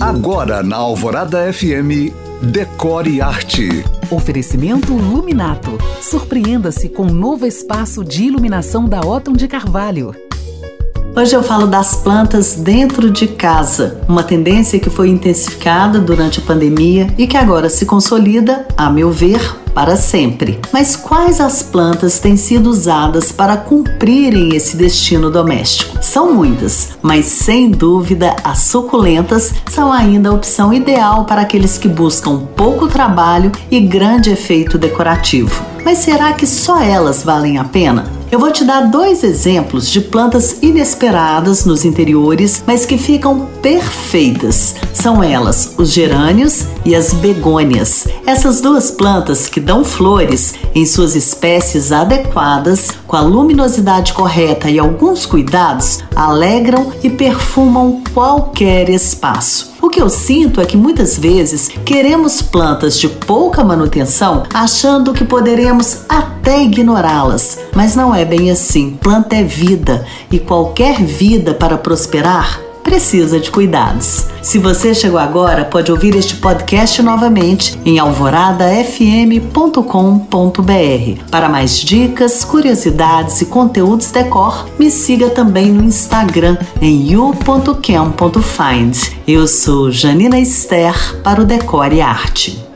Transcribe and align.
Agora 0.00 0.62
na 0.62 0.76
Alvorada 0.76 1.50
FM, 1.50 2.12
Decore 2.42 3.22
Arte. 3.22 3.66
Oferecimento 4.10 4.92
Luminato. 4.94 5.78
Surpreenda-se 6.02 6.90
com 6.90 7.04
um 7.04 7.12
novo 7.14 7.46
espaço 7.46 8.04
de 8.04 8.24
iluminação 8.24 8.86
da 8.86 9.00
Otton 9.00 9.32
de 9.32 9.48
Carvalho. 9.48 10.14
Hoje 11.18 11.34
eu 11.34 11.42
falo 11.42 11.66
das 11.66 11.94
plantas 11.96 12.52
dentro 12.56 13.10
de 13.10 13.26
casa, 13.26 13.98
uma 14.06 14.22
tendência 14.22 14.78
que 14.78 14.90
foi 14.90 15.08
intensificada 15.08 15.98
durante 15.98 16.40
a 16.40 16.42
pandemia 16.42 17.06
e 17.16 17.26
que 17.26 17.38
agora 17.38 17.70
se 17.70 17.86
consolida, 17.86 18.68
a 18.76 18.90
meu 18.90 19.10
ver, 19.10 19.40
para 19.72 19.96
sempre. 19.96 20.60
Mas 20.70 20.94
quais 20.94 21.40
as 21.40 21.62
plantas 21.62 22.18
têm 22.18 22.36
sido 22.36 22.68
usadas 22.68 23.32
para 23.32 23.56
cumprirem 23.56 24.54
esse 24.54 24.76
destino 24.76 25.30
doméstico? 25.30 25.96
São 26.02 26.34
muitas, 26.34 26.90
mas 27.00 27.24
sem 27.24 27.70
dúvida 27.70 28.36
as 28.44 28.58
suculentas 28.58 29.54
são 29.70 29.90
ainda 29.90 30.28
a 30.28 30.34
opção 30.34 30.70
ideal 30.70 31.24
para 31.24 31.40
aqueles 31.40 31.78
que 31.78 31.88
buscam 31.88 32.40
pouco 32.54 32.88
trabalho 32.88 33.50
e 33.70 33.80
grande 33.80 34.28
efeito 34.30 34.76
decorativo. 34.76 35.64
Mas 35.82 35.96
será 35.96 36.34
que 36.34 36.46
só 36.46 36.78
elas 36.82 37.22
valem 37.24 37.56
a 37.56 37.64
pena? 37.64 38.15
Eu 38.28 38.40
vou 38.40 38.50
te 38.50 38.64
dar 38.64 38.90
dois 38.90 39.22
exemplos 39.22 39.88
de 39.88 40.00
plantas 40.00 40.56
inesperadas 40.60 41.64
nos 41.64 41.84
interiores, 41.84 42.62
mas 42.66 42.84
que 42.84 42.98
ficam 42.98 43.46
perfeitas. 43.62 44.74
São 44.92 45.22
elas 45.22 45.74
os 45.78 45.92
gerânios 45.92 46.64
e 46.84 46.94
as 46.96 47.12
begônias. 47.14 48.08
Essas 48.26 48.60
duas 48.60 48.90
plantas 48.90 49.46
que 49.48 49.60
dão 49.60 49.84
flores 49.84 50.56
em 50.74 50.84
suas 50.84 51.14
espécies 51.14 51.92
adequadas, 51.92 52.88
com 53.06 53.14
a 53.16 53.20
luminosidade 53.20 54.12
correta 54.12 54.68
e 54.68 54.78
alguns 54.80 55.24
cuidados, 55.24 56.00
alegram 56.14 56.92
e 57.04 57.10
perfumam 57.10 58.02
qualquer 58.12 58.88
espaço 58.88 59.75
que 59.96 60.02
eu 60.02 60.10
sinto 60.10 60.60
é 60.60 60.66
que 60.66 60.76
muitas 60.76 61.18
vezes 61.18 61.68
queremos 61.68 62.42
plantas 62.42 62.98
de 63.00 63.08
pouca 63.08 63.64
manutenção 63.64 64.42
achando 64.52 65.14
que 65.14 65.24
poderemos 65.24 66.00
até 66.06 66.62
ignorá-las, 66.64 67.58
mas 67.74 67.96
não 67.96 68.14
é 68.14 68.22
bem 68.22 68.50
assim. 68.50 68.90
Planta 69.00 69.36
é 69.36 69.42
vida 69.42 70.04
e 70.30 70.38
qualquer 70.38 71.02
vida 71.02 71.54
para 71.54 71.78
prosperar 71.78 72.60
precisa 72.86 73.38
de 73.40 73.50
cuidados. 73.50 74.26
Se 74.40 74.56
você 74.60 74.94
chegou 74.94 75.18
agora, 75.18 75.64
pode 75.64 75.90
ouvir 75.90 76.14
este 76.14 76.36
podcast 76.36 77.02
novamente 77.02 77.76
em 77.84 77.98
alvoradafm.com.br. 77.98 79.42
Para 81.30 81.48
mais 81.48 81.80
dicas, 81.80 82.44
curiosidades 82.44 83.40
e 83.42 83.46
conteúdos 83.46 84.12
decor, 84.12 84.68
me 84.78 84.88
siga 84.88 85.28
também 85.30 85.72
no 85.72 85.82
Instagram 85.82 86.56
em 86.80 87.10
you.cam.find. 87.10 89.16
Eu 89.26 89.48
sou 89.48 89.90
Janina 89.90 90.38
Esther 90.38 91.16
para 91.24 91.42
o 91.42 91.44
Decore 91.44 91.96
e 91.96 92.00
Arte. 92.00 92.75